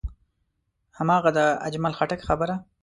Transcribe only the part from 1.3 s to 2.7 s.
د اجمل خټک خبره.